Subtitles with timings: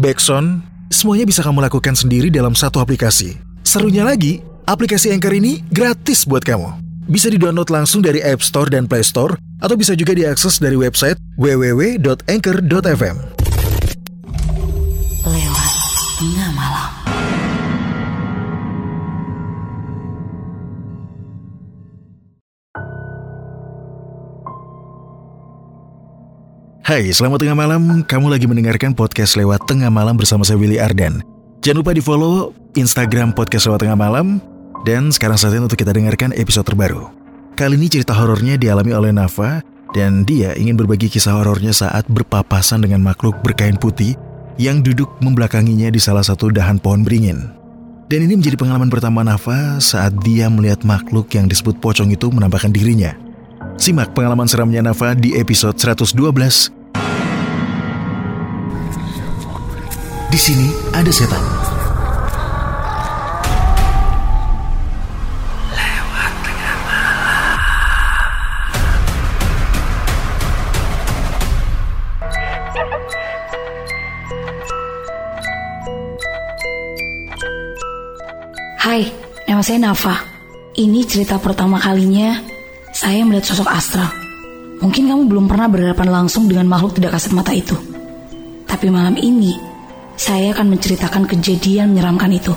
[0.00, 3.36] backsound, semuanya bisa kamu lakukan sendiri dalam satu aplikasi.
[3.60, 6.80] Serunya lagi, aplikasi Anchor ini gratis buat kamu.
[7.04, 11.20] Bisa di-download langsung dari App Store dan Play Store, atau bisa juga diakses dari website
[11.36, 13.39] www.anchor.fm.
[26.90, 28.02] Hai, selamat tengah malam.
[28.02, 31.22] Kamu lagi mendengarkan podcast lewat tengah malam bersama saya Willy Ardan.
[31.62, 34.42] Jangan lupa di follow Instagram podcast lewat tengah malam.
[34.82, 37.06] Dan sekarang saatnya untuk kita dengarkan episode terbaru.
[37.54, 39.62] Kali ini cerita horornya dialami oleh Nafa
[39.94, 44.18] dan dia ingin berbagi kisah horornya saat berpapasan dengan makhluk berkain putih
[44.58, 47.54] yang duduk membelakanginya di salah satu dahan pohon beringin.
[48.10, 52.74] Dan ini menjadi pengalaman pertama Nafa saat dia melihat makhluk yang disebut pocong itu menampakkan
[52.74, 53.14] dirinya.
[53.78, 56.79] Simak pengalaman seramnya Nafa di episode 112.
[60.30, 61.42] Di sini ada setan.
[78.78, 79.10] Hai,
[79.50, 80.14] nama saya Nafa.
[80.78, 82.38] Ini cerita pertama kalinya
[82.94, 84.06] saya melihat sosok astral.
[84.78, 87.74] Mungkin kamu belum pernah berhadapan langsung dengan makhluk tidak kasat mata itu.
[88.70, 89.70] Tapi malam ini,
[90.16, 92.54] saya akan menceritakan kejadian menyeramkan itu.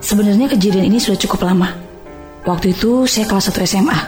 [0.00, 1.76] Sebenarnya kejadian ini sudah cukup lama.
[2.48, 3.98] Waktu itu saya kelas 1 SMA.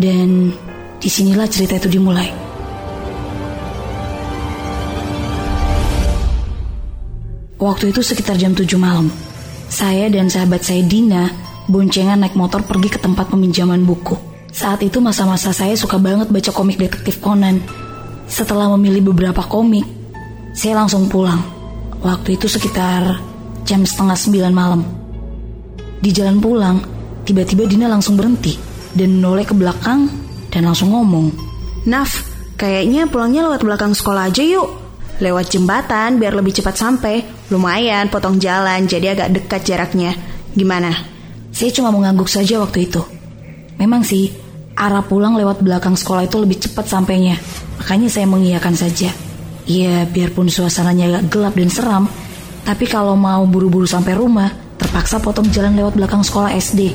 [0.00, 0.56] Dan
[0.96, 2.32] di sinilah cerita itu dimulai.
[7.60, 9.12] Waktu itu sekitar jam 7 malam.
[9.68, 11.28] Saya dan sahabat saya Dina
[11.68, 14.16] boncengan naik motor pergi ke tempat peminjaman buku.
[14.48, 17.60] Saat itu masa-masa saya suka banget baca komik detektif Conan.
[18.28, 19.84] Setelah memilih beberapa komik,
[20.52, 21.40] saya langsung pulang.
[22.04, 23.16] Waktu itu sekitar
[23.64, 24.82] jam setengah sembilan malam.
[26.02, 26.76] Di jalan pulang,
[27.24, 28.58] tiba-tiba Dina langsung berhenti
[28.92, 30.10] dan menoleh ke belakang
[30.52, 31.32] dan langsung ngomong.
[31.88, 32.26] Naf,
[32.60, 34.68] kayaknya pulangnya lewat belakang sekolah aja yuk.
[35.22, 37.22] Lewat jembatan biar lebih cepat sampai.
[37.48, 40.12] Lumayan potong jalan jadi agak dekat jaraknya.
[40.52, 40.92] Gimana?
[41.54, 43.00] Saya cuma mengangguk saja waktu itu.
[43.78, 44.34] Memang sih,
[44.74, 47.38] arah pulang lewat belakang sekolah itu lebih cepat sampainya.
[47.78, 49.31] Makanya saya mengiyakan saja.
[49.72, 52.04] Ya, biarpun suasananya agak gelap dan seram,
[52.60, 56.92] tapi kalau mau buru-buru sampai rumah, terpaksa potong jalan lewat belakang sekolah SD.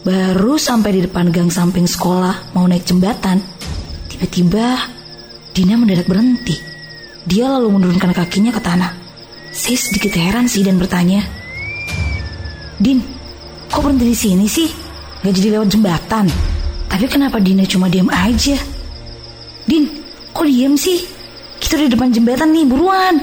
[0.00, 3.44] Baru sampai di depan gang samping sekolah mau naik jembatan,
[4.08, 4.80] tiba-tiba
[5.52, 6.56] Dina mendadak berhenti.
[7.28, 8.96] Dia lalu menurunkan kakinya ke tanah.
[9.52, 11.39] Saya sedikit heran sih dan bertanya,
[12.80, 13.04] Din,
[13.68, 14.72] kok berhenti di sini sih?
[15.20, 16.24] Gak jadi lewat jembatan.
[16.88, 18.56] Tapi kenapa Dina cuma diam aja?
[19.68, 19.84] Din,
[20.32, 21.04] kok diam sih?
[21.60, 23.20] Kita di depan jembatan nih, buruan.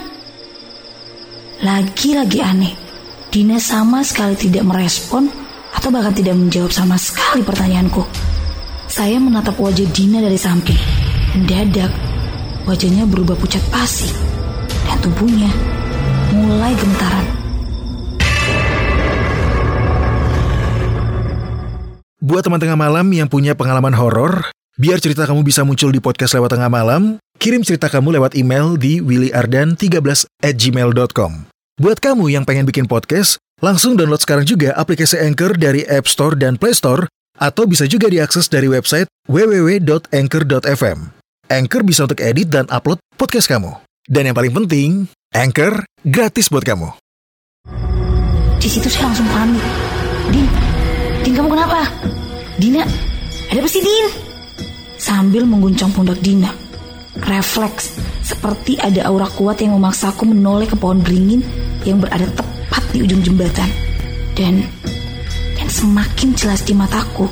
[1.65, 2.77] Lagi-lagi aneh.
[3.33, 5.25] Dina sama sekali tidak merespon
[5.73, 8.05] atau bahkan tidak menjawab sama sekali pertanyaanku.
[8.85, 10.77] Saya menatap wajah Dina dari samping.
[11.33, 11.89] Mendadak,
[12.69, 14.13] wajahnya berubah pucat pasi
[14.85, 15.76] dan tubuhnya
[22.37, 26.37] Buat teman tengah malam yang punya pengalaman horor, biar cerita kamu bisa muncul di podcast
[26.37, 31.49] lewat tengah malam, kirim cerita kamu lewat email di willyardan13 at gmail.com.
[31.81, 36.37] Buat kamu yang pengen bikin podcast, langsung download sekarang juga aplikasi Anchor dari App Store
[36.37, 37.09] dan Play Store,
[37.41, 41.09] atau bisa juga diakses dari website www.anchor.fm.
[41.49, 43.81] Anchor bisa untuk edit dan upload podcast kamu.
[44.05, 46.93] Dan yang paling penting, Anchor gratis buat kamu.
[48.61, 49.65] Di situ saya langsung panik.
[50.29, 50.45] Din,
[51.25, 51.81] Din kamu kenapa?
[52.57, 52.81] Dina,
[53.53, 54.09] ada apa sih Din?
[54.97, 56.49] Sambil mengguncang pundak Dina.
[57.21, 61.45] Refleks, seperti ada aura kuat yang memaksaku menoleh ke pohon beringin
[61.85, 63.69] yang berada tepat di ujung jembatan.
[64.33, 64.65] Dan,
[65.53, 67.29] dan semakin jelas di mataku,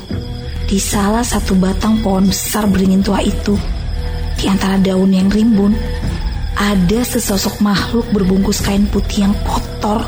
[0.70, 3.58] di salah satu batang pohon besar beringin tua itu,
[4.38, 5.74] di antara daun yang rimbun,
[6.54, 10.06] ada sesosok makhluk berbungkus kain putih yang kotor,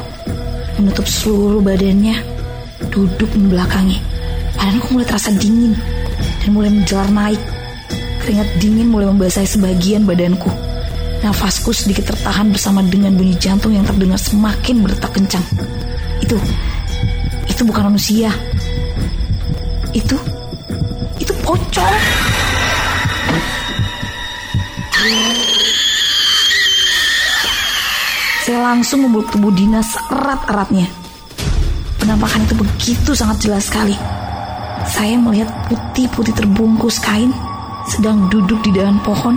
[0.79, 2.23] menutup seluruh badannya
[2.95, 4.08] duduk membelakangi.
[4.59, 5.75] Badanku mulai terasa dingin
[6.45, 7.43] dan mulai menjelar naik.
[8.23, 10.47] Keringat dingin mulai membasahi sebagian badanku.
[11.19, 15.43] Nafasku sedikit tertahan bersama dengan bunyi jantung yang terdengar semakin berdetak kencang.
[16.23, 16.39] Itu,
[17.51, 18.31] itu bukan manusia.
[19.91, 20.15] Itu,
[21.19, 21.97] itu pocong.
[28.47, 30.87] Saya langsung memeluk tubuh Dina seerat-eratnya.
[31.99, 33.99] Penampakan itu begitu sangat jelas sekali.
[34.87, 37.35] Saya melihat putih-putih terbungkus kain
[37.89, 39.35] sedang duduk di dalam pohon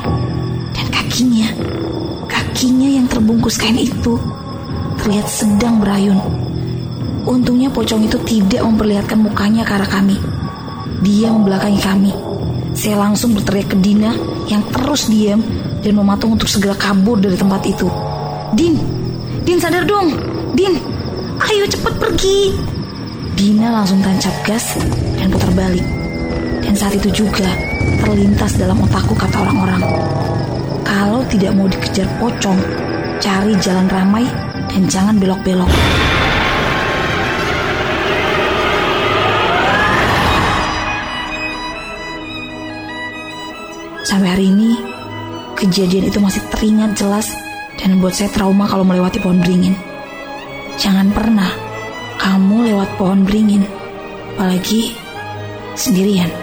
[0.75, 1.49] dan kakinya,
[2.27, 4.19] kakinya yang terbungkus kain itu
[5.01, 6.19] terlihat sedang berayun.
[7.25, 10.17] Untungnya pocong itu tidak memperlihatkan mukanya ke arah kami.
[11.01, 12.13] Dia membelakangi kami.
[12.77, 14.13] Saya langsung berteriak ke Dina
[14.47, 15.41] yang terus diam
[15.81, 17.89] dan mematung untuk segera kabur dari tempat itu.
[18.53, 18.77] Din,
[19.41, 20.13] Din sadar dong,
[20.53, 20.77] Din,
[21.41, 22.39] ayo cepet pergi.
[23.37, 24.77] Dina langsung tancap gas
[25.21, 25.85] dan putar balik.
[26.65, 27.45] Dan saat itu juga
[28.01, 29.81] terlintas dalam otakku kata orang-orang.
[30.81, 32.57] Kalau tidak mau dikejar pocong,
[33.21, 34.25] cari jalan ramai
[34.65, 35.69] dan jangan belok-belok.
[44.01, 44.75] Sampai hari ini,
[45.56, 47.31] kejadian itu masih teringat jelas
[47.79, 49.77] dan membuat saya trauma kalau melewati pohon beringin.
[50.75, 51.47] Jangan pernah
[52.19, 53.63] kamu lewat pohon beringin,
[54.35, 54.91] apalagi
[55.75, 56.40] sendirian.